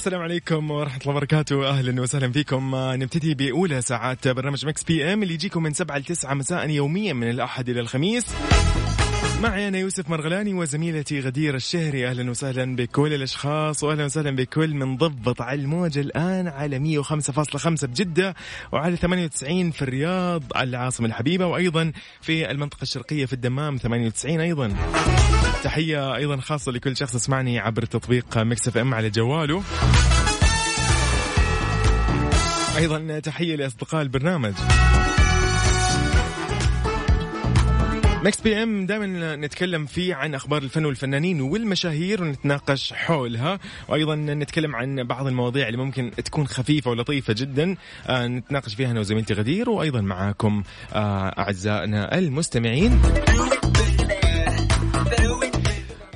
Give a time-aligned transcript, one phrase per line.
[0.00, 1.68] السلام عليكم ورحمة الله وبركاته.
[1.68, 2.74] أهلا وسهلا فيكم.
[2.74, 7.12] آه، نبتدي بأولى ساعات برنامج Mix PM اللي يجيكم من 7 ل 9 مساء يوميا
[7.12, 8.26] من الأحد إلى الخميس.
[9.40, 12.08] معي أنا يوسف مرغلاني وزميلتي غدير الشهري.
[12.08, 18.34] أهلا وسهلا بكل الأشخاص وأهلا وسهلا بكل من ضبط على الموج الآن على 105.5 بجدة
[18.72, 24.76] وعلى 98 في الرياض العاصمة الحبيبة وأيضا في المنطقة الشرقية في الدمام 98 أيضا.
[25.64, 29.62] تحية أيضا خاصة لكل شخص يسمعني عبر تطبيق Mix FM على جواله.
[32.76, 34.54] أيضا تحية لأصدقاء البرنامج.
[38.24, 43.58] Mix PM دائما نتكلم فيه عن أخبار الفن والفنانين والمشاهير ونتناقش حولها.
[43.88, 47.76] وأيضا نتكلم عن بعض المواضيع اللي ممكن تكون خفيفة ولطيفة جدا.
[48.06, 50.62] آه نتناقش فيها أنا وزميلتي غدير وأيضا معاكم
[50.92, 53.00] آه أعزائنا المستمعين.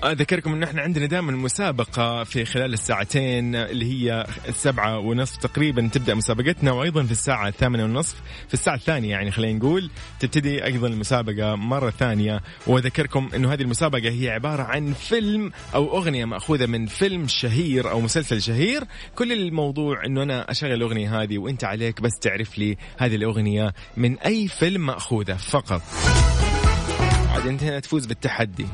[0.04, 6.14] أذكركم أن إحنا عندنا دائما مسابقة في خلال الساعتين اللي هي السبعة ونصف تقريبا تبدأ
[6.14, 8.14] مسابقتنا وأيضا في الساعة الثامنة ونصف.
[8.48, 12.42] في الساعة الثانية يعني خلينا نقول تبتدي أيضا المسابقة مرة ثانية.
[12.66, 18.00] وأذكركم أنه هذه المسابقة هي عبارة عن فيلم أو أغنية مأخوذة من فيلم شهير أو
[18.00, 18.84] مسلسل شهير.
[19.14, 24.18] كل الموضوع أنه أنا أشغل الأغنية هذه وأنت عليك بس تعرف لي هذه الأغنية من
[24.18, 25.82] أي فيلم مأخوذة فقط.
[27.34, 28.66] عاد أنت هنا تفوز بالتحدي.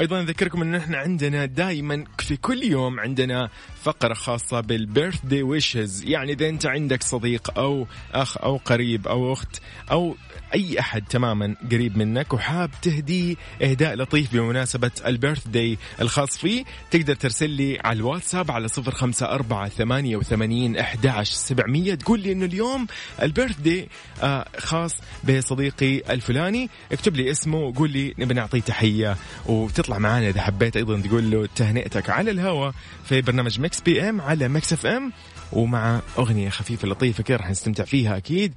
[0.00, 3.48] أيضا أذكركم إن إحنا عندنا دائما في كل يوم عندنا
[3.82, 9.32] فقرة خاصة بالبيرث داي ويشز يعني إذا أنت عندك صديق أو أخ أو قريب أو
[9.32, 10.16] أخت أو
[10.54, 17.14] أي أحد تماما قريب منك وحاب تهديه إهداء لطيف بمناسبة البيرث داي الخاص فيه تقدر
[17.14, 21.94] ترسل لي على الواتساب على صفر خمسة أربعة ثمانية وثمانين أحداش سبعمية.
[21.94, 22.86] تقول لي إنه اليوم
[23.22, 23.88] ال birthday
[24.22, 24.92] آه خاص
[25.28, 26.70] بصديقي الفلاني.
[26.92, 31.48] اكتب لي اسمه وقول لي نبي نعطيه تحية وتطلع معانا إذا حبيت أيضا تقول له
[31.56, 32.70] تهنئتك على الهوا
[33.04, 35.12] في برنامج Mix PM على Mix FM
[35.52, 38.52] ومع أغنية خفيفة لطيفة كده راح نستمتع فيها أكيد.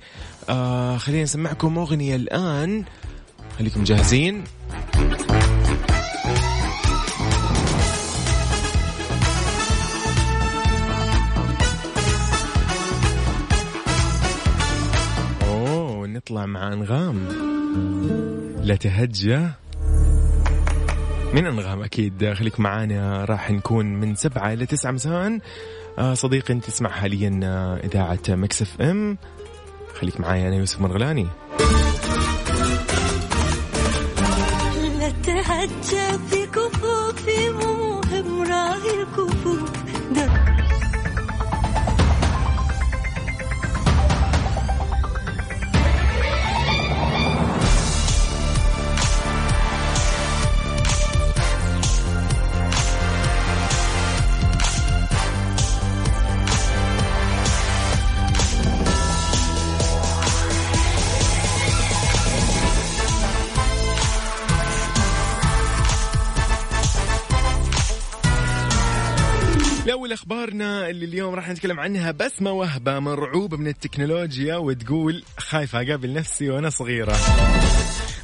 [0.49, 2.83] آه خلينا نسمعكم أغنية الآن.
[3.59, 4.43] خليكم جاهزين.
[15.47, 17.27] أوه نطلع مع أنغام.
[18.63, 19.47] لا تهجى.
[21.33, 25.39] من أنغام أكيد خليك معانا راح نكون من سبعة إلى تسعة مساء.
[25.97, 29.17] آه صديقي أنت تسمع حاليا آه، إذاعة مكسف أم.
[29.99, 31.27] خليك معايا أنا يوسف مرغلاني
[71.03, 72.11] اللي اليوم راح نتكلم عنها.
[72.11, 77.13] بسمة وهبة مرعوبة من التكنولوجيا وتقول خايفة أقابل نفسي وأنا صغيرة.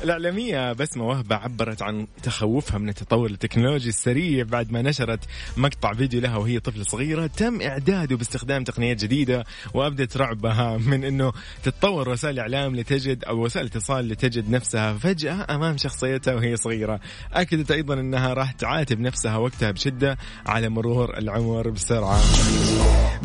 [0.05, 5.19] الإعلامية بسمة وهبة عبرت عن تخوفها من التطور التكنولوجي السريع بعد ما نشرت
[5.57, 7.27] مقطع فيديو لها وهي طفلة صغيرة.
[7.27, 11.33] تم إعداده باستخدام تقنيات جديدة وأبدت رعبها من أنه
[11.63, 16.99] تتطور وسائل الإعلام لتجد أو وسائل الاتصال لتجد نفسها فجأة أمام شخصيتها وهي صغيرة.
[17.33, 22.19] أكدت أيضا أنها راح تعاتب نفسها وقتها بشدة على مرور العمر بسرعة.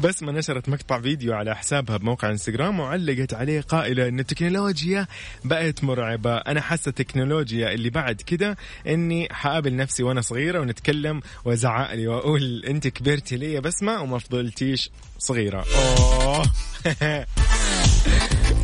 [0.04, 5.06] بسمة نشرت مقطع فيديو على حسابها بموقع إنستغرام وعلقت عليه قائلة أن التكنولوجيا
[5.44, 6.36] بقت مرعبة.
[6.36, 8.56] أنا حاسة التكنولوجيا اللي بعد كده
[8.86, 14.18] أني حقابل نفسي وأنا صغيرة ونتكلم وزعق لي وأقول أنت كبرتي لي يا بسمة وما
[14.18, 15.64] فضلتيش صغيرة.
[15.76, 16.42] أوه.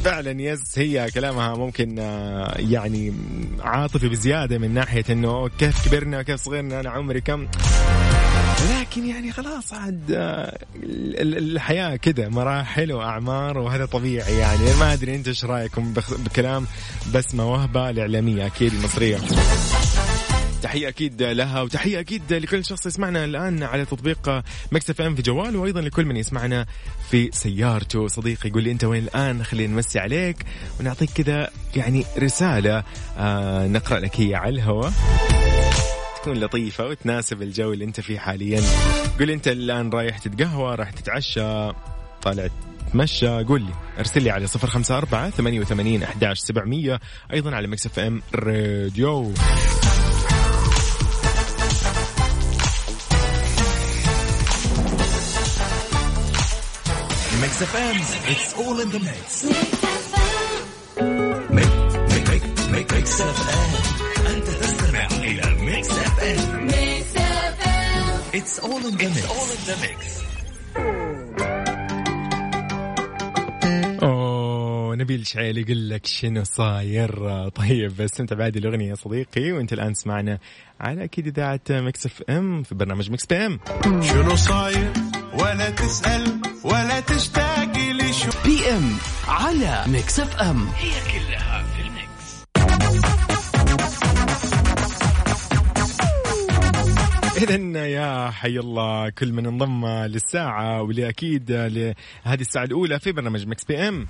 [0.05, 3.15] فعلا يس هي كلامها ممكن آه، يعني
[3.61, 7.49] عاطفي بزيادة من ناحية إنه كيف كبرنا كيف صغرنا أنا عمري كم؟
[8.81, 14.75] لكن يعني خلاص عاد آه، ال- الحياة كذا مراحل وأعمار وهذا طبيعي يعني.
[14.81, 16.67] ما أدري أنت إيش رأيكم بكلام
[17.15, 19.19] بسمة وهبة الإعلامية أكيد المصرية.
[20.63, 24.43] تحية أكيد لها وتحية أكيد لكل شخص يسمعنا الآن على تطبيق
[24.73, 26.67] Mix FM في جواله وأيضا لكل من يسمعنا
[27.11, 28.09] في سيارته.
[28.09, 30.37] صديقي يقول لي أنت وين الآن؟ خلينا نمسي عليك
[30.81, 32.85] ونعطيك كذا يعني رسالة
[33.19, 34.93] آه نقرأ لك هي على الهواء.
[36.27, 38.63] تكون لطيفة وتناسب الجو اللي أنت فيه حاليا.
[39.19, 41.73] قول لي أنت الآن رايح تتقهوى رايح تتعشى
[42.23, 42.49] طالع
[42.93, 43.73] تمشى قول لي.
[43.99, 47.01] ارسل لي على صفر خمسة أربعة ثمانية وثمانين أحداش سبعمية.
[47.33, 49.33] أيضا على Mix FM Radio.
[57.43, 59.45] Mix FM it's all in the mix
[62.71, 63.86] Mix FM.
[68.47, 68.97] It's all in
[69.67, 70.23] the mix
[74.03, 77.49] أوه نبيل شعيل يقول لك شنو صاير.
[77.49, 80.39] طيب استمتع بهذه الأغنية يا صديقي وأنت الآن تسمعنا
[80.81, 83.61] على أكيد إذاعة Mix FM في برنامج Mix PM.
[84.03, 84.93] شنو صاير؟
[85.33, 88.97] ولا تسأل ولا تشتاق لي شو PM
[89.29, 90.67] على Mix FM.
[90.67, 92.06] هي كلها في ال mix.
[97.37, 103.47] اذا يا حي الله كل من انضم للساعة واللي أكيد لهذه الساعة الأولى في برنامج
[103.47, 104.07] Mix PM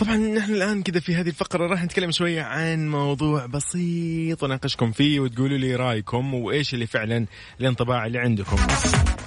[0.00, 5.20] طبعا نحن الآن كذا في هذه الفقرة راح نتكلم شوية عن موضوع بسيط وناقشكم فيه
[5.20, 7.26] وتقولوا لي رأيكم وإيش اللي فعلا
[7.60, 8.56] الانطباع اللي عندكم.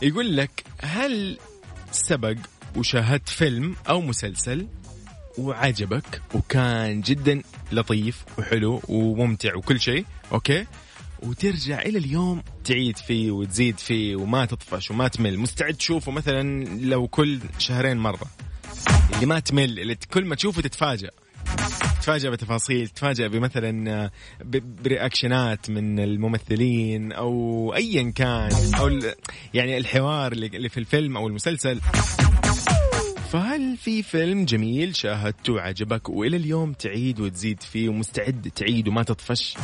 [0.02, 1.38] يقول لك هل
[1.92, 2.36] سبق
[2.78, 4.68] وشاهدت فيلم أو مسلسل؟
[5.40, 7.42] وعجبك وكان جدا
[7.72, 10.66] لطيف وحلو وممتع وكل شيء أوكي؟
[11.24, 15.40] وترجع إلى اليوم تعيد فيه وتزيد فيه وما تطفش وما تمل.
[15.40, 18.28] مستعد تشوفه مثلا لو كل شهرين مرة.
[19.14, 21.10] اللي ما تمل اللي كل ما تشوفه تتفاجأ.
[22.00, 24.12] تتفاجأ بتفاصيل تتفاجأ بمثلا
[24.84, 28.50] ب reaction ات من الممثلين أو ايا كان
[28.80, 29.00] أو
[29.54, 31.82] يعني الحوار اللي في الفيلم أو المسلسل.
[33.31, 39.58] فهل في فيلم جميل شاهدته وعجبك وإلى اليوم تعيد وتزيد فيه ومستعد تعيد وما تطفش؟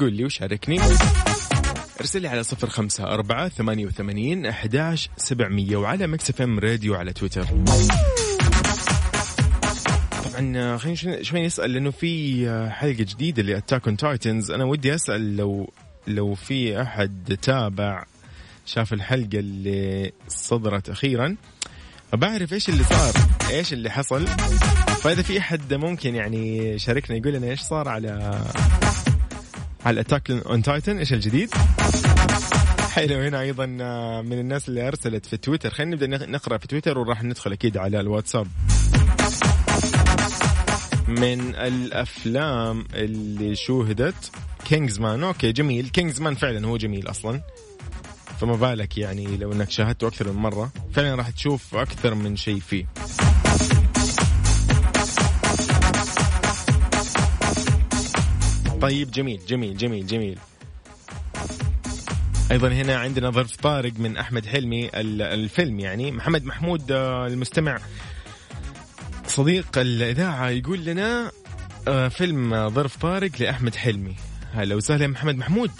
[0.00, 0.80] قول لي وشاركني.
[2.00, 7.12] ارسل لي على صفر خمسة أربعة ثمانية وثمانين أحداش سبعمية وعلى Mix FM Radio على
[7.12, 7.44] تويتر.
[10.24, 15.36] طبعا خلينا شوي- نسأل لأنه في حلقة جديدة ل Attack on Titans أنا ودي أسأل
[15.36, 15.72] لو
[16.06, 18.04] لو في أحد تابع
[18.66, 21.36] شاف الحلقة اللي صدرت أخيرا.
[22.12, 23.12] بعرف إيش اللي صار
[23.50, 24.26] إيش اللي حصل.
[25.02, 28.42] فإذا في أحد ممكن يعني يشاركنا يقول لنا إيش صار على
[29.86, 31.50] على Attack on Titan إيش الجديد.
[32.90, 33.66] حلو هنا أيضا
[34.22, 35.70] من الناس اللي أرسلت في تويتر.
[35.70, 38.46] خلينا نبدأ نقرأ في تويتر وراح ندخل أكيد على الواتساب.
[41.08, 44.30] من الأفلام اللي شوهدت
[44.64, 45.88] Kingsman okay جميل.
[45.88, 47.40] Kingsman فعلا هو جميل أصلا.
[48.40, 50.70] فما بالك يعني لو انك شاهدته أكثر من مرة.
[50.92, 52.86] فعلا راح تشوف أكثر من شيء فيه.
[58.80, 60.38] طيب جميل جميل جميل جميل.
[62.50, 66.12] أيضا هنا عندنا ظرف طارق من أحمد حلمي ال- الفيلم يعني.
[66.12, 67.78] محمد محمود آه، المستمع.
[69.26, 71.30] صديق الإذاعة يقول لنا
[71.88, 74.14] آه، فيلم ظرف طارق لأحمد حلمي.
[74.54, 75.70] هلا وسهلا محمد محمود.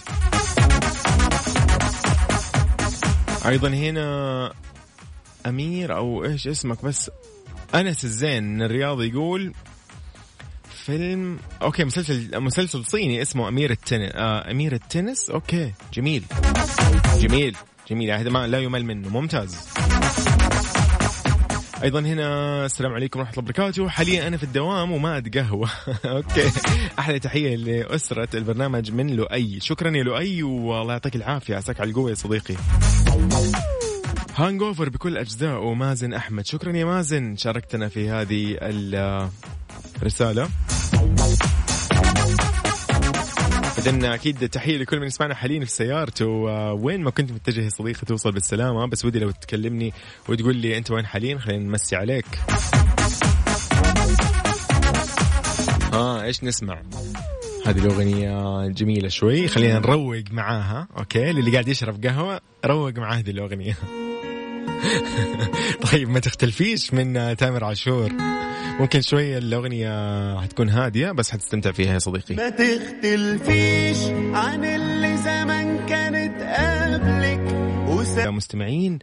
[3.49, 4.53] أيضا هنا
[5.47, 7.11] أمير أو إيش اسمك بس
[7.75, 9.53] أنس الزين من الرياض يقول
[10.85, 16.25] فيلم okay مسلسل مسلسل صيني اسمه أمير التنس آه أمير التنس okay جميل
[17.19, 17.57] جميل
[17.91, 19.69] جميل هذا ما لا يمل منه ممتاز.
[21.83, 23.89] أيضا هنا السلام عليكم ورحمة الله وبركاته.
[23.89, 25.69] حاليا أنا في الدوام وما اتقهوى
[26.05, 26.51] okay
[26.99, 29.61] أحلى تحية لأسرة البرنامج من لؤي.
[29.61, 32.55] شكرا يا لؤي والله يعطيك العافية عساك على القوة يا صديقي.
[34.37, 36.47] Hangover بكل اجزائه مازن أحمد.
[36.47, 38.59] شكرا يا مازن شاركتنا في هذه
[39.97, 40.49] الرسالة.
[43.79, 46.27] إذن أكيد تحية لكل من يسمعنا حاليا في سيارته.
[46.73, 48.87] وين ما كنت متجه يا صديقي توصل بالسلامة.
[48.87, 49.93] بس ودي لو تكلمني
[50.29, 52.27] وتقول لي أنت وين حاليا خلينا نمسي عليك.
[55.93, 56.83] ها إيش نسمع؟
[57.69, 59.49] هذه الأغنية جميلة شوي.
[59.49, 60.89] خلينا نروق معاها.
[60.99, 63.77] أوكي للي قاعد يشرب قهوة روق مع هذه الأغنية.
[65.93, 68.13] طيب ما تختلفيش من تامر عاشور.
[68.81, 72.35] ممكن شوية الأغنية حتكون هادية بس حتستمتع فيها يا صديقي.
[72.35, 73.99] ما تختلفيش
[74.35, 77.55] عن اللي زمان كانت قبلك.
[77.89, 78.19] وس...
[78.19, 78.99] مستمعين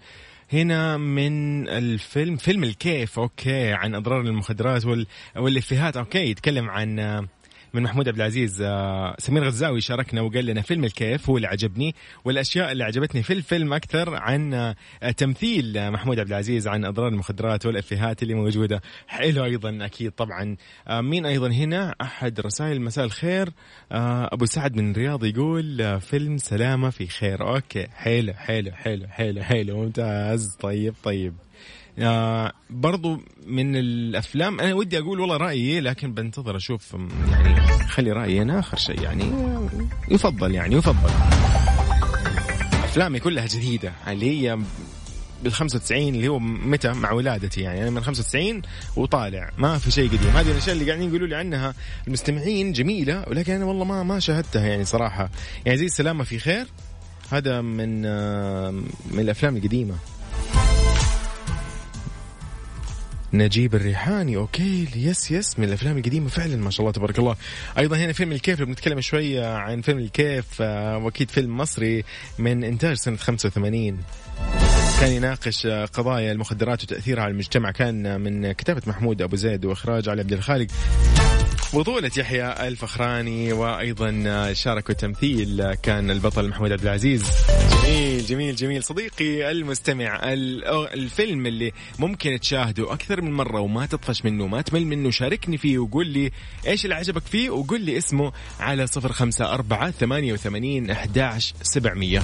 [0.53, 3.19] هنا من الفيلم فيلم الكيف.
[3.19, 5.07] okay عن أضرار المخدرات وال...
[5.35, 5.97] والإفيهات.
[5.97, 6.99] okay يتكلم عن
[7.75, 11.95] من محمود عبد العزيز آه، سمير غزاوي شاركنا وقال لنا فيلم الكيف هو اللي عجبني
[12.25, 14.75] والأشياء اللي عجبتني في الفيلم أكثر عن آه،
[15.17, 18.81] تمثيل محمود عبد العزيز عن أضرار المخدرات والإفيهات اللي موجودة.
[19.07, 20.55] حلو أيضا أكيد طبعا.
[20.87, 23.49] آه، مين أيضا هنا؟ أحد رسائل مساء الخير.
[23.91, 27.55] أبو سعد من الرياض يقول فيلم سلامة في خير.
[27.55, 30.55] أوكي حلو حلو حلو حلو حلو ممتاز.
[30.59, 31.33] طيب طيب.
[31.99, 36.95] آه برضو من الأفلام أنا ودي أقول والله رأيي لكن بنتظر أشوف
[37.31, 39.31] يعني خلي رأيي أنا آخر شيء يعني
[40.11, 41.09] يفضل يعني يفضل.
[42.83, 44.59] أفلامي كلها جديدة اللي هي
[45.43, 48.61] بال 95 اللي هو متى؟ مع ولادتي يعني أنا من 95
[48.95, 50.29] وطالع ما في شيء قديم.
[50.29, 51.73] هذه الأشياء اللي قاعدين يقولوا لي عنها
[52.07, 55.29] المستمعين جميلة ولكن أنا والله ما ما شاهدتها يعني صراحة.
[55.65, 56.65] يعني زي سلامة في خير
[57.31, 58.71] هذا من آه،
[59.11, 59.95] من الأفلام القديمة.
[63.37, 64.35] نجيب الريحاني.
[64.35, 67.35] okay yes yes من الأفلام القديمة فعلا ما شاء الله تبارك الله.
[67.77, 72.03] أيضا هنا فيلم الكيف بنتكلم شوية عن فيلم الكيف آه، وأكيد فيلم مصري
[72.39, 73.97] من إنتاج سنة 85
[74.99, 77.71] كان يناقش قضايا المخدرات وتأثيرها على المجتمع.
[77.71, 80.67] كان من كتابة محمود أبو زيد وإخراج علي عبد الخالق.
[81.73, 87.23] بطولة يحيى الفخراني وأيضا آه، شاركوا تمثيل كان البطل محمود عبد العزيز.
[87.83, 88.83] جميل جميل جميل.
[88.83, 90.19] صديقي المستمع
[90.93, 95.79] الفيلم اللي ممكن تشاهده أكثر من مرة وما تطفش منه ما تمل منه شاركني فيه
[95.79, 96.31] وقول لي
[96.67, 102.21] إيش اللي عجبك فيه وقول لي اسمه على صفر خمسة أربعة ثمانية وثمانين أحداش سبعمية.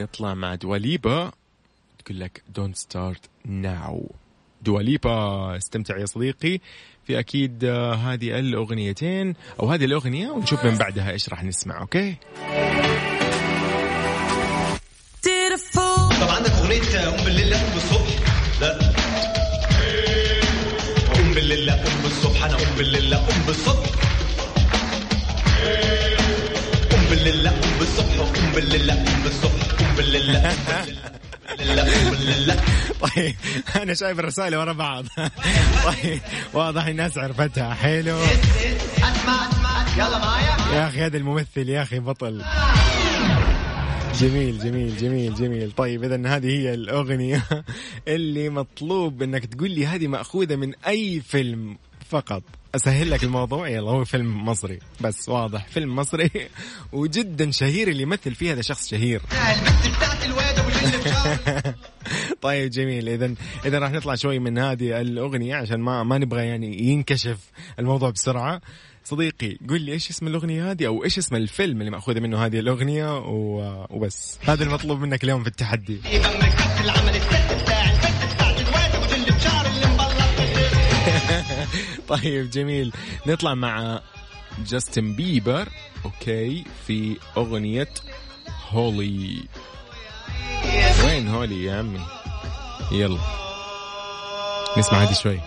[0.00, 1.32] نطلع مع دوا ليبا
[2.04, 4.10] تقول لك Don't Start Now
[4.62, 6.60] دوا ليبا استمتع يا صديقي.
[7.06, 12.16] في أكيد آه، هذه الأغنيتين أو هذه الأغنية ونشوف من بعدها إيش راح نسمع okay؟
[16.20, 18.08] طب عندك أغنية قوم بالليل لا قوم بالصبح؟
[18.60, 18.78] لا.
[21.14, 23.86] قوم بالليل لا قوم بالصبح أنا قوم بالليل لا قوم بالصبح.
[26.90, 29.69] قوم بالليل لا قوم بالصبح قوم بالليل لا قوم بالصبح.
[33.00, 33.34] طيب
[33.82, 35.04] أنا شايف الرسائل ورا بعض.
[35.84, 36.20] طيب
[36.52, 37.74] واضح الناس عرفتها.
[37.74, 38.18] حلو.
[40.72, 42.44] يا أخي هذا الممثل يا أخي بطل.
[44.20, 45.72] جميل جميل جميل جميل.
[45.72, 47.42] طيب اذا هذه هي الأغنية
[48.08, 51.78] اللي مطلوب إنك تقول لي هذه مأخوذة من أي فيلم.
[52.10, 52.42] فقط.
[52.74, 54.78] أسهل لك الموضوع؟ يلا هو فيلم مصري.
[55.00, 56.30] بس واضح فيلم مصري
[56.92, 59.22] وجدا شهير اللي يمثل فيه هذا شخص شهير.
[62.42, 63.08] طيب جميل.
[63.08, 67.38] اذا اذا راح نطلع شوي من هذه الأغنية عشان ما ما نبغى يعني ينكشف
[67.78, 68.60] الموضوع بسرعة.
[69.04, 72.58] صديقي قل لي إيش اسم الأغنية هذه أو إيش اسم الفيلم اللي مأخوذة منه هذه
[72.58, 73.18] الأغنية.
[73.90, 74.38] وبس.
[74.42, 76.00] هذا المطلوب منك اليوم في التحدي.
[82.10, 82.92] طيب جميل.
[83.26, 84.00] نطلع مع
[84.66, 85.68] جاستن بيبر
[86.04, 87.88] okay في أغنية
[88.70, 89.44] Holy
[91.04, 92.00] وين Holy يا عمي؟
[92.92, 93.18] يلا.
[94.78, 95.40] نسمع هذه شوي.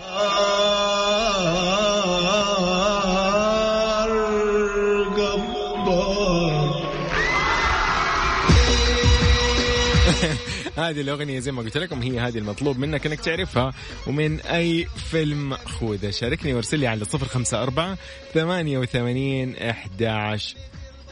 [10.76, 13.72] هذه الأغنية زي ما قلت لكم هي هذه المطلوب منك أنك تعرفها
[14.06, 17.98] ومن أي فيلم مأخوذة شاركني وارسل لي على صفر خمسة أربعة
[18.34, 20.56] ثمانية وثمانين إحداش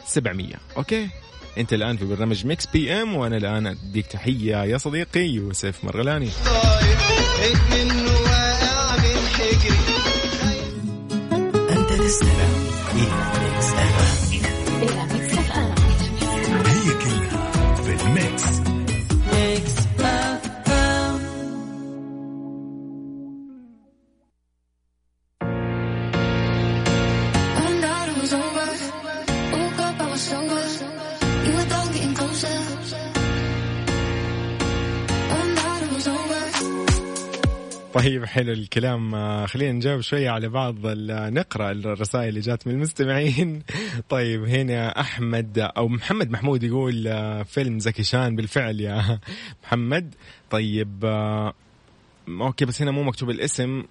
[0.06, 0.56] سبعمية.
[0.76, 1.08] okay؟
[1.58, 6.28] أنت الآن في برنامج Mix PM وأنا الآن أديك تحية يا صديقي يوسف مرغلاني.
[11.70, 13.41] أنت تستمع
[37.94, 39.14] طيب حلو الكلام.
[39.14, 40.74] آه، خلينا نجاوب شوية على بعض
[41.08, 43.62] نقرأ الرسائل اللي جات من المستمعين.
[44.08, 49.18] طيب هنا أحمد أو محمد محمود يقول آه، فيلم زكي شان بالفعل يا
[49.64, 50.14] محمد.
[50.50, 51.52] طيب آه،
[52.28, 53.82] okay بس هنا مو مكتوب الاسم.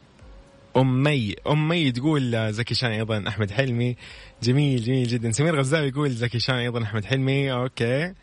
[0.77, 3.95] أمي أمي تقول زكي شان أيضا أحمد حلمي.
[4.43, 5.31] جميل جميل جدا.
[5.31, 7.51] سمير غزاوي يقول زكي شان أيضا أحمد حلمي.
[7.51, 8.13] okay.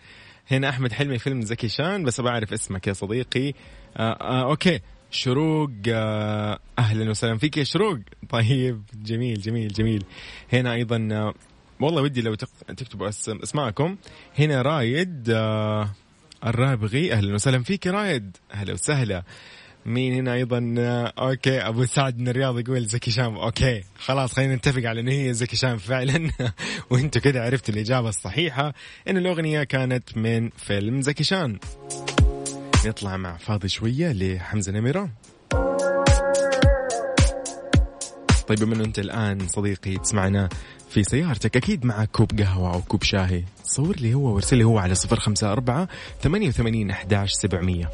[0.50, 3.48] هنا أحمد حلمي فيلم زكي شان بس بعرف اسمك يا صديقي.
[3.96, 4.80] آه آه okay.
[5.10, 7.38] شروق آه أهلا وسهلا.
[7.38, 7.98] فيك يا شروق؟
[8.30, 10.04] طيب جميل جميل جميل.
[10.52, 11.34] هنا أيضا آه،
[11.80, 12.34] والله ودي لو
[12.76, 13.08] تكتبوا
[13.42, 13.96] أسماءكم.
[14.38, 15.90] هنا رايد آه
[16.46, 17.12] الرابغي.
[17.12, 17.62] أهلا وسهلا.
[17.62, 19.22] فيك يا رايد؟ أهلا وسهلا.
[19.86, 20.74] مين هنا أيضا؟
[21.18, 21.58] okay.
[21.60, 23.84] أبو سعد من الرياض يقول زكي شان okay.
[23.98, 26.30] خلاص خلينا نتفق على انه هي زكي شان فعلا.
[26.90, 28.74] وأنتم كده عرفتوا الإجابة الصحيحة
[29.08, 31.58] إن الأغنية كانت من فيلم زكي شان
[32.88, 35.10] نطلع مع فاضي شوية لحمزة نمرة.
[38.48, 40.48] طيب من أنت الآن صديقي تسمعنا
[40.90, 43.44] في سيارتك أكيد معك كوب قهوة أو كوب شاهي.
[43.64, 45.86] صور لي هو وارسلي هو على 054
[46.22, 47.90] 88 11 700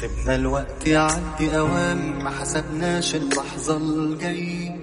[0.00, 4.76] سيبنا الوقت يعدي اوام ما حسبناش اللحظة الجاية.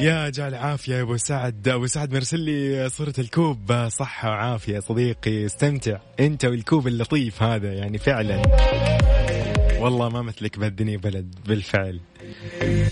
[0.00, 1.68] يا جعل عافية يا أبو سعد.
[1.68, 3.88] أبو سعد مرسل لي صورة الكوب.
[3.88, 5.46] صحة وعافية صديقي.
[5.46, 8.42] استمتع أنت والكوب اللطيف هذا يعني فعلا.
[9.78, 12.00] والله ما مثلك بهالدنيا بلد بالفعل.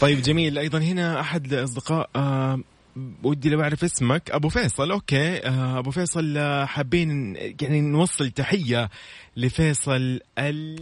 [0.01, 0.59] طيب جميل.
[0.59, 2.61] أيضا هنا أحد الأصدقاء آه
[3.23, 4.31] ودي لو أعرف اسمك.
[4.31, 5.47] أبو فيصل okay.
[5.47, 8.91] آه أبو فيصل آه، حابين يعني نوصل تحية
[9.37, 10.79] لفيصل ال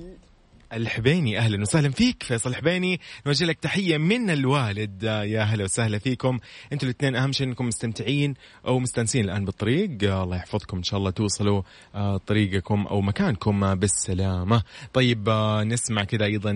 [0.73, 3.00] الحبيني أهلا وسهلا فيك فيصل الحبيني.
[3.26, 5.04] نوجه لك تحية من الوالد.
[5.04, 6.38] آه، يا أهلا وسهلا فيكم.
[6.73, 8.35] أنتوا الاثنين أهم شيء إنكم مستمتعين
[8.66, 9.99] أو مستانسين الآن بالطريق.
[10.04, 10.76] آه، الله يحفظكم.
[10.76, 11.62] إن شاء الله توصلوا
[11.94, 14.62] آه، طريقكم أو مكانكم آه، بالسلامة.
[14.92, 16.52] طيب آه، نسمع كذا أيضا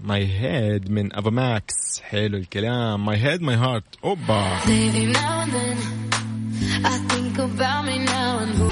[0.00, 2.00] My Head من آفا ماكس.
[2.02, 3.04] حلو الكلام.
[3.06, 4.60] My Head My Heart آفا.
[6.82, 8.68] I think about me now and who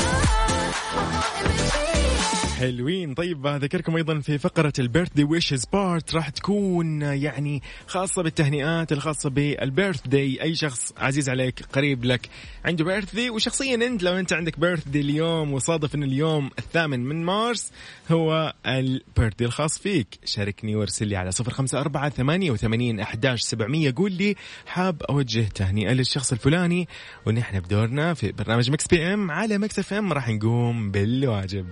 [2.59, 3.15] حلوين.
[3.15, 9.31] طيب أذكركم أيضا في فقرة ال birthday wishes part راح تكون يعني خاصة بالتهنئات الخاصة
[9.31, 12.29] بال birthday أي شخص عزيز عليك قريب لك
[12.65, 17.73] عنده birthday وشخصيا أنت لو أنت عندك birthday اليوم وصادف ان اليوم الثامن من مارس
[18.11, 20.19] هو ال birthday الخاص فيك.
[20.25, 24.35] شاركني وارسل لي على صفر خمسة أربعة ثمانية وثمانين احداش سبعمئه قول لي
[24.67, 26.89] حاب أوجه تهنئة للشخص الفلاني.
[27.27, 30.13] ونحن بدورنا في برنامج Mix PM على Mix FM.
[30.13, 31.67] راح نقوم بالواجب.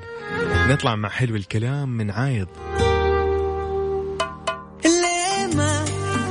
[0.77, 2.49] نطلع مع حلو الكلام من عايض.
[4.85, 5.85] ليه ما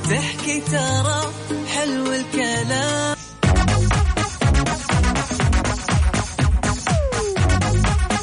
[0.10, 1.34] تحكي ترى
[1.68, 3.16] حلو الكلام.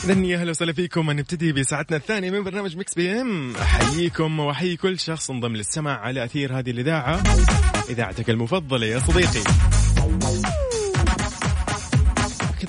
[0.04, 1.10] اذا يا أهلا وسهلا فيكم.
[1.10, 6.58] نبتدي بساعتنا الثانية من برنامج Mix PM أحييكم وأحيي كل شخص انضم للسمع على أثير
[6.58, 7.22] هذه الإذاعة.
[7.90, 9.42] إذاعتك المفضلة يا صديقي.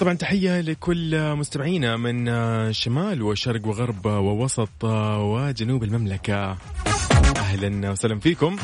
[0.03, 2.27] طبعا تحية لكل مستمعينا من
[2.73, 6.57] شمال وشرق وغرب ووسط وجنوب المملكة.
[7.37, 8.55] أهلا وسهلا فيكم.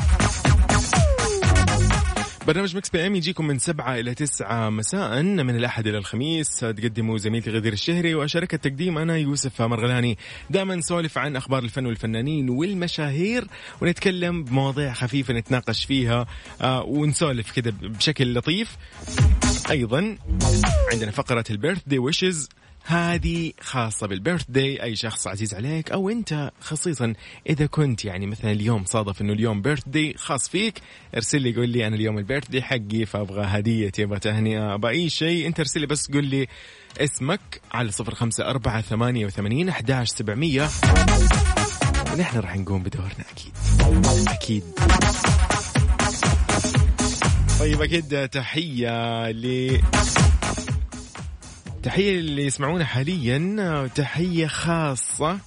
[2.46, 5.22] برنامج Mix PM يجيكم من سبعة إلى تسعة مساء.
[5.22, 10.18] من الأحد إلى الخميس تقدمه زميلتي غدير الشهري وأشارك التقديم أنا يوسف مرغلاني.
[10.50, 13.46] دائما نسولف عن أخبار الفن والفنانين والمشاهير
[13.80, 16.26] ونتكلم بمواضيع خفيفة نتناقش فيها
[16.60, 18.76] آه، ونسولف كذا بشكل لطيف.
[19.70, 20.16] أيضا
[20.92, 22.48] عندنا فقرة ال birthday wishes
[22.84, 27.14] هذه خاصة بال birthday أي شخص عزيز عليك أو أنت خصيصا
[27.48, 30.80] إذا كنت يعني مثلا اليوم صادف إنه اليوم birthday خاص فيك
[31.14, 35.10] ارسل لي قول لي أنا اليوم ال birthday حقي فأبغى هدية أبغى تهنئة أبغى أي
[35.10, 36.46] شيء أنت ارسل لي بس قول لي
[36.98, 40.68] اسمك على صفر خمسة أربعة ثمانية وثمانين أحداش سبعمية.
[42.12, 43.52] ونحن راح نقوم بدورنا أكيد.
[44.28, 44.64] أكيد.
[47.60, 49.78] طيب أكيد تحية ل
[51.82, 55.38] تحية اللي يسمعونا حاليا تحية خاصة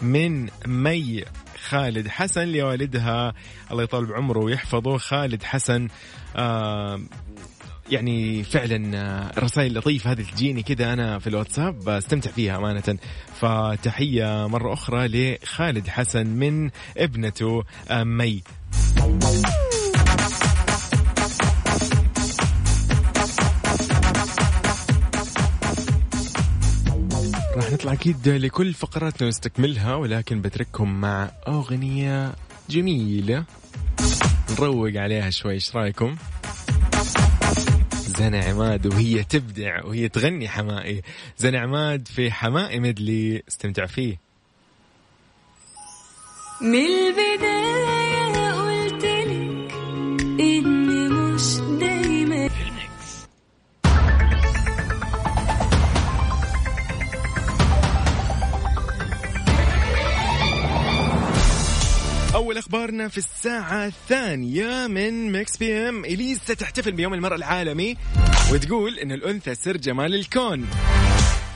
[0.00, 1.24] من مي
[1.68, 3.34] خالد حسن لوالدها.
[3.70, 4.98] الله يطول بعمره ويحفظه.
[4.98, 5.88] خالد حسن
[7.90, 10.12] يعني فعلا آه، رسائل لطيفة.
[10.12, 12.98] هذه تجيني كذا أنا في الواتساب بستمتع فيها أمانة.
[13.40, 18.42] فتحية مرة أخرى لخالد حسن من ابنته آه، مي.
[27.76, 32.34] نطلع أكيد لكل فقراتنا نستكملها ولكن بترككم مع أغنية
[32.70, 33.44] جميلة.
[34.50, 36.16] نروق عليها شوي إيش رأيكم؟
[37.92, 41.02] زنا عماد وهي تبدع وهي تغني حمائي.
[41.38, 44.16] زنا عماد في حمائي مدلي استمتع فيه.
[46.60, 47.45] من البداية
[62.96, 66.04] اخبارنا في الساعة الثانية من مكس بي إم.
[66.04, 67.96] إليسا تحتفل بيوم المرأة العالمي
[68.52, 70.66] وتقول إن الأنثى سر جمال الكون.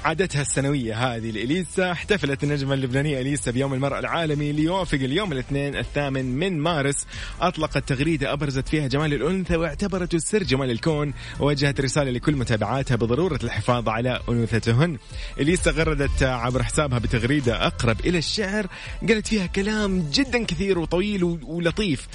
[0.05, 1.93] عادتها السنوية هذه لإليسا.
[1.93, 7.07] احتفلت النجمة اللبنانية إليسا بيوم المرأة العالمي ليوافق اليوم الاثنين الثامن من مارس.
[7.41, 13.39] أطلقت تغريدة أبرزت فيها جمال الأنثى واعتبرته سر جمال الكون ووجهت رسالة لكل متابعاتها بضرورة
[13.45, 14.99] الحفاظ على أنوثتهن.
[15.41, 18.67] إليسا غردت عبر حسابها بتغريدة أقرب إلى الشعر
[19.09, 22.09] قالت فيها كلام جدا كثير وطويل ولطيف.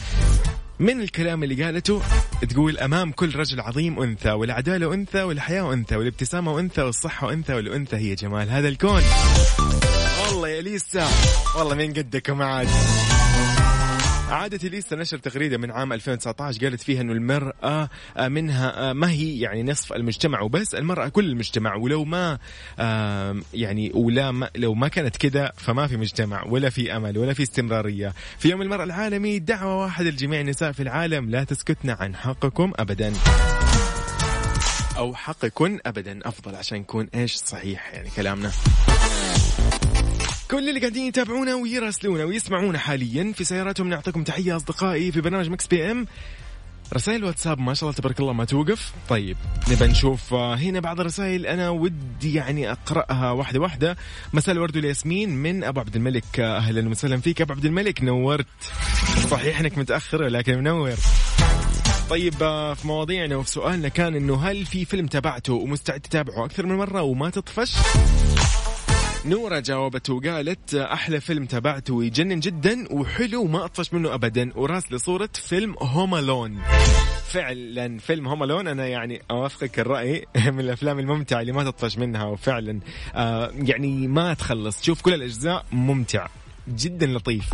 [0.80, 2.02] من الكلام اللي قالته
[2.50, 7.96] تقول أمام كل رجل عظيم أنثى والعدالة أنثى والحياة أنثى والابتسامة أنثى والصحة أنثى والأنثى
[7.96, 8.50] هي جمال.
[8.50, 9.02] هذا الكون.
[10.26, 11.08] والله يا ليسا
[11.58, 12.68] والله من قدكم عاد
[14.36, 19.64] عادت ليسا نشر تغريدة من عام 2019 قالت فيها أنه المرأة منها ما هي يعني
[19.64, 22.40] نصف المجتمع وبس المرأة كل المجتمع ولو ما
[23.54, 27.44] يعني ولا ما لو ما كانت كذا فما في مجتمع ولا في أمل ولا في
[27.44, 28.14] استمرارية.
[28.40, 33.14] في يوم المرأة العالمي دعوة واحدة لجميع النساء في العالم لا تسكتن عن حقكم أبدا.
[34.98, 38.52] أو حقكن أبدا أفضل عشان يكون إيش صحيح يعني كلامنا.
[40.52, 45.68] كل اللي قاعدين يتابعونا ويراسلونا ويسمعونا حاليا في سياراتهم نعطيكم تحية أصدقائي في برنامج Mix
[45.68, 46.06] PM.
[46.94, 48.94] رسائل واتساب ما شاء الله تبارك الله ما توقف.
[49.10, 49.38] طيب
[49.72, 53.98] نبى نشوف آه، هنا بعض الرسائل أنا ودي يعني أقرأها واحدة واحدة.
[54.34, 56.40] مساء الورد والياسمين من أبو عبد الملك.
[56.40, 58.04] آه، أهلا وسهلا فيك أبو عبد الملك.
[58.04, 58.48] نورت.
[59.30, 60.96] صحيح إنك متأخر لكن منور.
[62.10, 66.66] طيب آه، في مواضيعنا وفي سؤالنا كان إنه هل في فيلم تابعته ومستعد تتابعه أكثر
[66.66, 67.76] من مرة وما تطفش؟
[69.26, 74.52] نورة جاوبت وقالت أحلى فيلم تابعته ويجنن جدا وحلو وما أطفش منه أبدا.
[74.56, 76.62] وراسل صورة فيلم هوم ألون
[77.28, 82.24] فعلا فيلم هوم ألون أنا يعني أوافقك الرأي من الأفلام الممتعة اللي ما تطفش منها
[82.24, 82.80] وفعلا
[83.16, 84.82] آه يعني ما تخلص.
[84.82, 86.28] تشوف كل الأجزاء ممتع
[86.68, 87.50] جدا لطيف.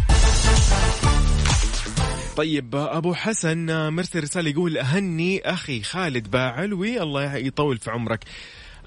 [2.38, 8.26] طيب أبو حسن مرسل رساله يقول أهني أخي خالد باعلوي الله يطول في عمرك.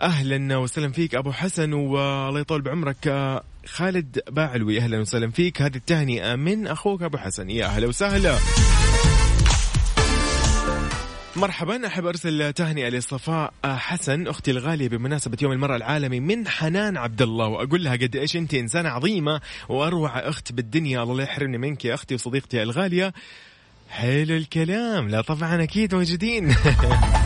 [0.01, 3.07] أهلا وسهلا فيك أبو حسن والله يطول بعمرك.
[3.07, 5.63] آه، خالد باعلوي أهلا وسهلا فيك.
[5.63, 7.51] هذه التهنئة من أخوك أبو حسن.
[7.51, 8.39] يا أهلا وسهلا.
[11.37, 17.23] مرحبا أحب أرسل تهنئة لصفاء حسن أختي الغالية بمناسبة يوم المرأة العالمي من حنان عبد
[17.23, 21.03] الله وأقول لها قد إيش أنت إنسانة عظيمة وأروع أخت بالدنيا.
[21.03, 23.13] الله لا يحرمني منك يا أختي وصديقتي الغالية.
[23.91, 25.09] حلو الكلام.
[25.09, 26.55] لا طبعا أكيد موجودين.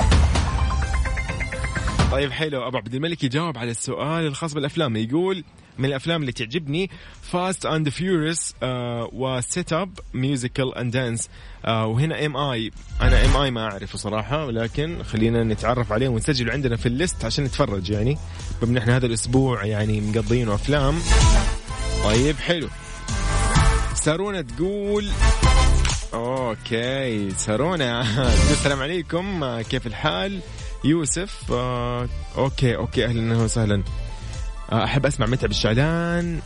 [2.12, 2.66] طيب حلو.
[2.66, 4.96] أبو عبد الملك يجاوب على السؤال الخاص بالأفلام.
[4.96, 5.44] يقول
[5.78, 6.90] من الأفلام اللي تعجبني
[7.22, 8.54] Fast and Furious
[9.12, 11.28] و Step Up musical and dance
[11.64, 12.70] وهنا Am I
[13.00, 17.24] أنا Am I ما أعرفه صراحة ولكن خلينا نتعرف عليه ونسجله عندنا في ال list
[17.24, 17.90] عشان نتفرج.
[17.90, 18.18] يعني
[18.62, 20.98] بما إحنا هذا الأسبوع يعني مقضينه أفلام.
[22.04, 22.68] طيب حلو.
[23.94, 25.08] سارونا تقول
[26.14, 28.00] okay سارونا
[28.52, 29.44] السلام عليكم.
[29.44, 30.40] آه، كيف الحال؟
[30.84, 33.82] يوسف آه okay okay أهلا وسهلا.
[34.72, 36.40] آه أحب أسمع متعب الشعلان.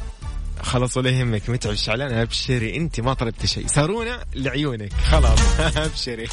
[0.63, 2.13] خلاص ولا يهمك متعب الشعلان.
[2.13, 3.67] أبشري أنت ما طلبت شيء.
[3.67, 4.93] سارونا لعيونك.
[4.93, 6.29] خلاص أبشري.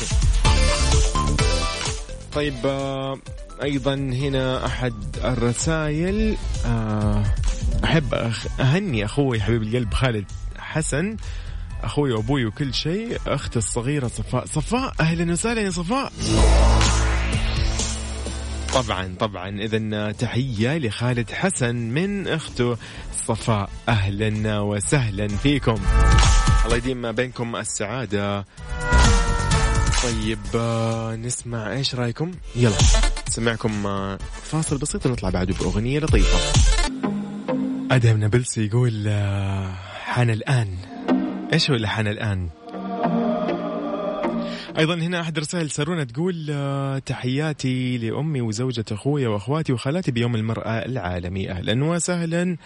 [2.34, 3.18] طيب آه
[3.64, 6.38] أيضا هنا أحد الرسائل.
[6.66, 7.24] آه
[7.84, 10.26] أحب أهني أخوي حبيب القلب خالد
[10.58, 11.18] حسن.
[11.84, 13.18] أخوي وأبوي وكل شيء.
[13.28, 14.46] أختي الصغيرة صفاء.
[14.46, 16.12] صفاء أهلا وسهلا يا صفاء.
[18.84, 19.50] طبعا طبعا.
[19.50, 22.78] اذا تحية لخالد حسن من أخته
[23.28, 23.70] صفاء.
[23.90, 25.78] أهلا وسهلا فيكم.
[26.66, 28.46] الله يديم بينكم السعادة.
[30.04, 30.40] طيب
[31.26, 32.78] نسمع إيش رأيكم؟ يلا.
[33.28, 36.40] نسمعكم آه، فاصل بسيط ونطلع بعده بأغنية لطيفة.
[37.92, 39.10] أدهم نابلسي يقول
[40.06, 40.78] حان الآن.
[41.54, 42.50] إيش هو اللي حان الآن؟
[44.78, 50.86] أيضا هنا أحد رسائل سارونا تقول آه، تحياتي لأمي وزوجة أخوي وأخواتي وخالاتي بيوم المرأة
[50.86, 51.52] العالمي.
[51.52, 52.58] أهلا وسهلا.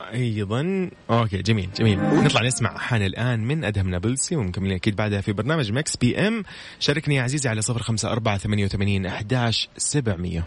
[0.00, 1.98] أيضا okay جميل جميل.
[1.98, 6.42] نطلع نسمع حان الآن من أدهم نابلسي ومكملين أكيد بعدها في برنامج Mix PM.
[6.80, 10.44] شاركني يا عزيزي على صفر خمسة أربعة ثمانية وثمانين أحداش سبعمية.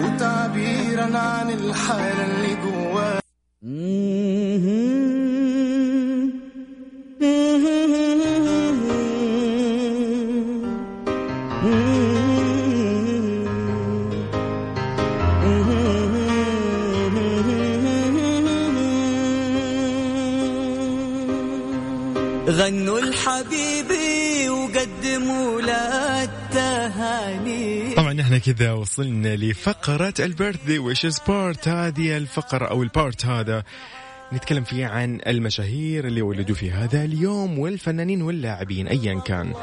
[0.00, 3.18] وتعبيرا عن الحالة اللي جواك.
[28.48, 33.62] كذا وصلنا لفقرة ال birthday wishes part هذه الفقرة أو ال part هذا.
[34.32, 39.54] نتكلم فيه عن المشاهير اللي ولدوا في هذا اليوم والفنانين واللاعبين أيا كان.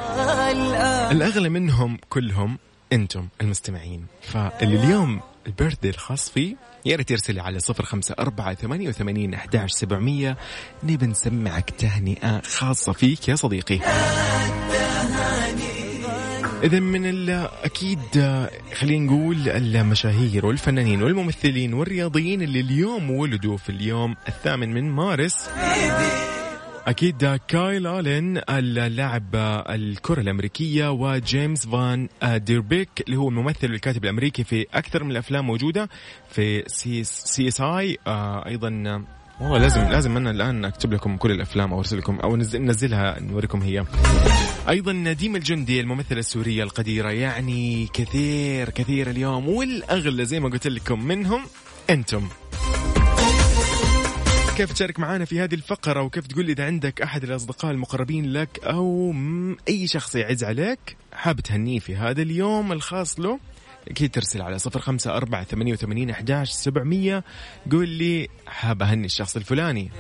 [1.12, 2.58] الأغلى منهم كلهم
[2.94, 4.06] أنتم المستمعين.
[4.22, 9.34] فاللي اليوم ال birthday الخاص فيه يا ريت ترسلي على صفر خمسة أربعة ثمانية وثمانين
[9.34, 10.38] أحداش سبعمية.
[10.84, 13.80] نبي نسمعك تهنئة خاصة فيك يا صديقي.
[16.64, 17.30] إذا من
[17.64, 18.00] أكيد
[18.74, 25.50] خلينا نقول المشاهير والفنانين والممثلين والرياضيين اللي اليوم ولدوا في اليوم الثامن من مارس.
[26.88, 29.36] أكيد كايل آلين اللاعب
[29.70, 35.90] الكرة الأمريكية وجيمس فان ديربيك اللي هو الممثل والكاتب الأمريكي في أكثر من الأفلام موجودة
[36.30, 39.02] في CS أيضا آه،
[39.42, 43.20] والله لازم لازم أنا الآن أكتب لكم كل الأفلام أو أرسل لكم أو ننزل- ننزلها
[43.20, 43.86] نوريكم هي.
[44.70, 51.04] أيضا نديم الجندي الممثلة السورية القديرة يعني كثير كثير اليوم والأغلى زي ما قلت لكم
[51.06, 51.42] منهم
[51.90, 52.28] أنتم.
[54.58, 59.14] كيف تشارك معنا في هذه الفقرة؟ وكيف تقول إذا عندك أحد الأصدقاء المقربين لك أو
[59.68, 60.80] أي شخص يعز عليك؟
[61.14, 63.40] حاب تهنيه في هذا اليوم الخاص له؟
[63.88, 67.24] أكيد ترسل على صفر خمسة أربعة ثمانية وثمانين أحداش سبعمية.
[67.72, 69.92] قول لي حاب أهني الشخص الفلاني.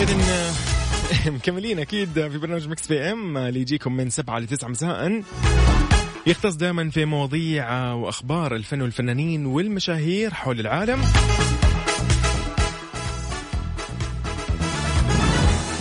[0.00, 0.20] إذن
[1.34, 5.22] مكملين أكيد في برنامج Mix PM اللي يجيكم من سبعة لتسعة مساء.
[6.26, 11.02] يختص دائما في مواضيع وأخبار الفن والفنانين والمشاهير حول العالم.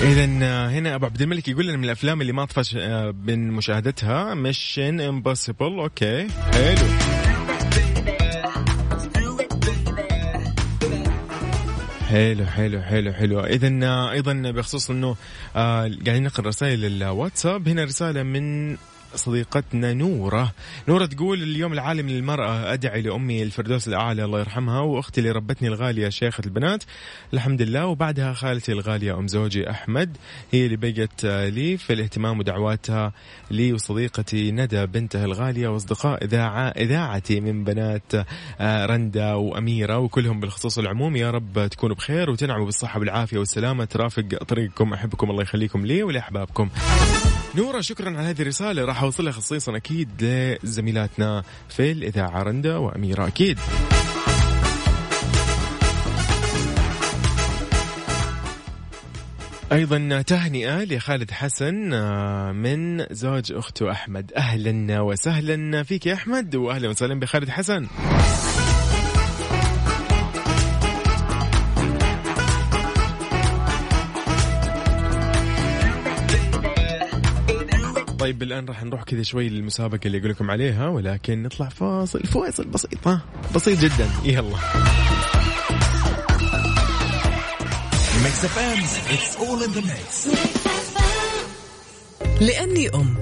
[0.01, 0.25] اذا
[0.69, 5.01] هنا أبو عبد الملك يقول لنا من الأفلام اللي ما طفش آه، من مشاهدتها Mission
[5.01, 6.27] Impossible okay.
[6.27, 6.87] حلو.
[12.09, 13.39] حلو حلو حلو حلو.
[13.39, 15.15] اذا أيضا بخصوص إنه
[15.55, 17.67] آه قاعدين نقرأ رسائل الواتساب.
[17.67, 18.77] هنا رسالة من
[19.15, 20.51] صديقتنا نورة.
[20.87, 26.09] نورة تقول اليوم العالمي للمرأة أدعي لأمي الفردوس الأعلى الله يرحمها وأختي اللي ربتني الغالية
[26.09, 26.83] شيخة البنات.
[27.33, 27.85] الحمد لله.
[27.85, 30.17] وبعدها خالتي الغالية أم زوجي أحمد.
[30.51, 33.13] هي اللي بقت لي في الاهتمام ودعواتها
[33.51, 38.13] لي وصديقتي ندى بنتها الغالية وأصدقاء إذاعة إذاعتي من بنات
[38.59, 39.97] آه، رندا وأميرة.
[39.97, 43.85] وكلهم بالخصوص العموم يا رب تكونوا بخير وتنعموا بالصحة والعافية والسلامة.
[43.85, 46.69] ترافق طريقكم أحبكم الله يخليكم لي ولأحبابكم.
[47.55, 48.85] نورة شكرا على هذه الرسالة.
[48.85, 50.09] راح أوصلها خصيصا أكيد
[50.63, 53.59] لزميلاتنا في الإذاعة رندا وأميرة أكيد.
[59.71, 64.31] أيضا تهنئة لخالد حسن آه، من زوج أخته أحمد.
[64.37, 67.87] أهلا وسهلا فيك يا أحمد واهلا وسهلا بخالد حسن.
[78.25, 82.67] طيب الآن راح نروح كذا شوي للمسابقة اللي أقول لكم عليها ولكن نطلع فاصل فاصل
[82.67, 83.21] بسيط ها؟
[83.55, 84.09] بسيط جدا.
[84.23, 84.57] يلا.
[88.23, 90.27] Mix FM it's all in the mix
[92.41, 93.15] لأني أم.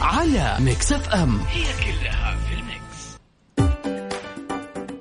[0.00, 1.40] على Mix FM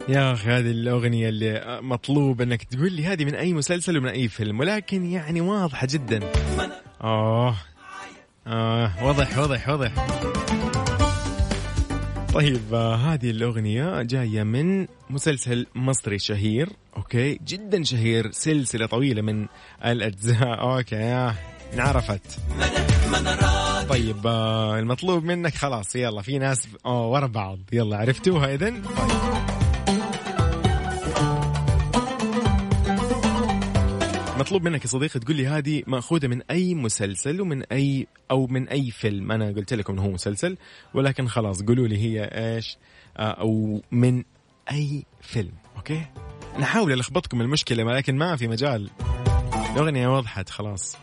[0.10, 4.28] يا أخي هذه الأغنية اللي مطلوب إنك تقول لي هذه من أي مسلسل ومن أي
[4.28, 6.20] فيلم ولكن يعني واضحة جدا.
[7.02, 7.56] آه.
[8.50, 9.92] آه واضح واضح واضح.
[12.34, 19.48] طيب آه هذه الأغنية جاية من مسلسل مصري شهير أوكي؟ جدا شهير سلسلة طويلة من
[19.86, 21.34] الأجزاء أوكي آه
[21.74, 22.40] انعرفت.
[23.90, 27.60] طيب آه المطلوب منك خلاص يلا في ناس أوه ورا بعض.
[27.74, 29.59] يلا عرفتوها إذن؟ طيب.
[34.40, 38.70] مطلوب منك يا صديقي تقول لي هذه مأخوذة من أي مسلسل ومن أي أو من
[38.70, 39.32] أي فيلم.
[39.32, 40.58] أنا قلت لكم إنه هو مسلسل
[40.94, 42.78] ولكن خلاص قولوا لي هي إيش
[43.18, 44.24] آه، أو من
[44.72, 45.52] أي فيلم.
[45.78, 46.06] أوكي؟
[46.60, 48.90] نحاول ألخبطكم المشكلة ولكن ما في مجال.
[49.74, 50.98] الأغنية وضحت خلاص.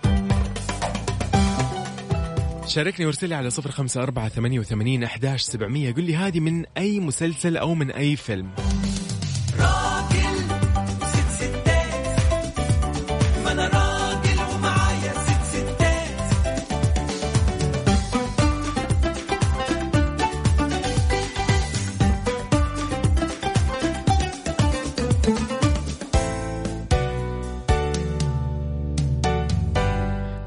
[2.66, 5.92] شاركني وارسل لي على صفر خمسة أربعة ثمانية وثمانين أحداش سبعمية.
[5.92, 8.50] قل لي هذه من أي مسلسل أو من أي فيلم.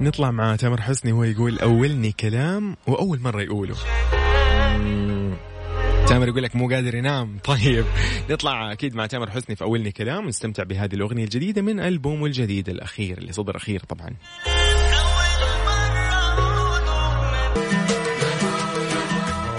[0.01, 3.75] نطلع مع تامر حسني وهو يقول أولني كلام وأول مرة يقوله.
[6.07, 7.37] تامر يقول لك مو قادر ينام.
[7.43, 7.85] طيب
[8.29, 12.69] نطلع أكيد مع تامر حسني في أولني كلام ونستمتع بهذه الأغنية الجديدة من ألبومه الجديد
[12.69, 14.15] الأخير اللي صدر أخير طبعا.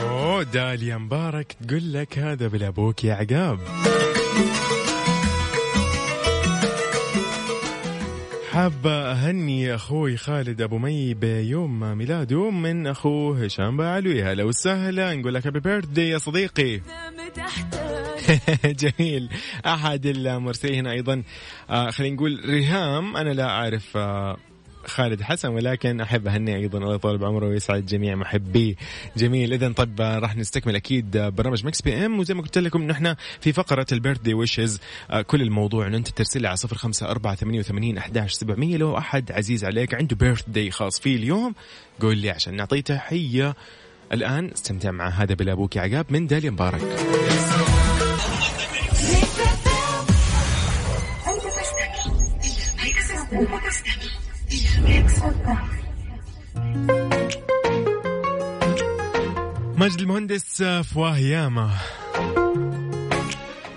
[0.01, 3.59] أوه داليا مبارك تقول لك هذا بالابوك يا عقاب.
[8.53, 14.23] حابة أهني أخوي خالد أبو مي بيوم ميلاده من أخوه هشام بعلوي.
[14.23, 16.81] هلا وسهلا نقول لك happy birthday يا صديقي.
[18.83, 19.29] جميل.
[19.67, 21.23] أحد المرسلين هنا أيضا.
[21.71, 24.37] آه خلينا نقول ريهام أنا لا أعرف آه
[24.87, 28.75] خالد حسن ولكن أحب اهني أيضا الله يطول بعمره ويسعد جميع محبيه
[29.17, 29.53] جميل.
[29.53, 32.19] اذا آه، راح نستكمل أكيد آه، برنامج Mix PM.
[32.19, 34.81] وزي ما قلت لكم نحن في فقرة ال birthday wishes
[35.27, 35.87] كل الموضوع.
[35.87, 38.77] انه انت ترسل لي على صفر خمسة أربعة ثمانية وثمانين أحداش سبعمية.
[38.77, 41.55] لو أحد عزيز عليك عنده بيرث داي خاص فيه اليوم
[42.01, 43.55] قول لي عشان نعطيه تحية.
[44.13, 46.83] الآن استمتع مع هذا بلا أبوك يا عقاب من داليا مبارك.
[59.77, 61.71] مجد المهندس فواه ياما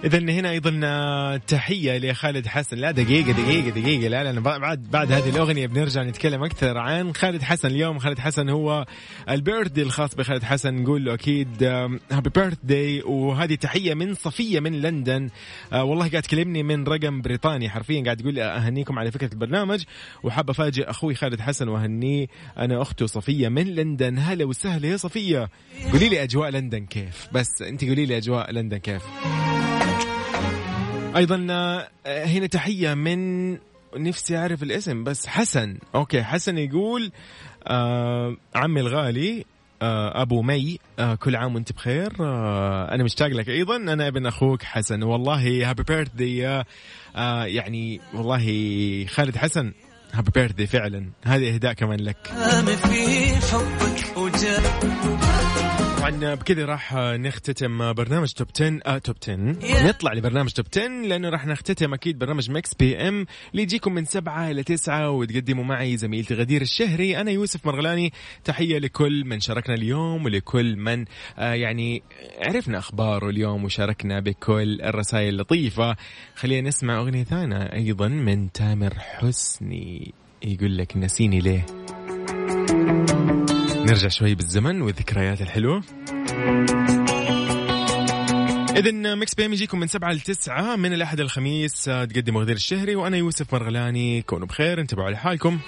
[0.03, 2.77] اذا هنا أيضا تحية لخالد حسن.
[2.77, 4.07] لا دقيقة دقيقة دقيقة.
[4.07, 7.67] لا لا بعد بعد هذه الأغنية بنرجع نتكلم أكثر عن خالد حسن.
[7.67, 8.85] اليوم خالد حسن هو
[9.29, 10.73] البيرثدي الخاص بخالد حسن.
[10.73, 11.63] نقول له أكيد
[12.11, 15.29] هابي بيرثدي وهذه تحية من صفية من لندن.
[15.73, 18.03] آه والله قاعد تكلمني من رقم بريطاني حرفيا.
[18.03, 19.83] قاعد تقول أهنيكم على فكرة البرنامج.
[20.23, 22.27] وحاب أفاجئ أخوي خالد حسن وأهنيه.
[22.57, 24.17] أنا أخته صفية من لندن.
[24.17, 25.49] هلا وسهلا يا صفية.
[25.91, 29.03] قولي لي أجواء لندن كيف؟ بس أنت قولي لي أجواء لندن كيف؟
[31.15, 33.51] أيضا آه، هنا تحية من
[33.97, 35.77] نفسي أعرف الاسم بس حسن.
[35.95, 37.11] okay حسن يقول
[37.67, 39.45] آه عمي الغالي
[39.81, 42.13] آه أبو مي آه كل عام وأنت بخير.
[42.19, 43.75] آه أنا مشتاق لك أيضا.
[43.75, 45.03] أنا ابن أخوك حسن.
[45.03, 49.73] والله happy birthday آه يعني والله خالد حسن
[50.13, 51.09] happy birthday فعلا.
[51.23, 52.17] هذه إهداء كمان لك.
[52.75, 55.32] في حبك
[56.03, 59.35] طبعا بكذا راح نختتم برنامج top 10 آه top 10
[59.87, 64.51] نطلع لبرنامج top 10 لأنه راح نختتم أكيد برنامج Mix PM اللي يجيكم من سبعة
[64.51, 68.13] إلى تسعة وتقدموا معي زميلتي غدير الشهري أنا يوسف مرغلاني.
[68.43, 71.05] تحية لكل من شاركنا اليوم ولكل من
[71.37, 72.03] آه يعني
[72.39, 75.95] عرفنا أخباره اليوم وشاركنا بكل الرسائل اللطيفة.
[76.35, 80.13] خلينا نسمع أغنية ثانية أيضا من تامر حسني
[80.43, 81.65] يقول لك نسيني ليه.
[83.83, 85.83] نرجع شوي بالزمن والذكريات الحلوة.
[88.75, 93.17] إذا Mix PM يجيكم من سبعة لتسعة من الأحد الخميس آه، تقدم غدير الشهري وأنا
[93.17, 95.59] يوسف مرغلاني كونوا بخير انتبهوا على حالكم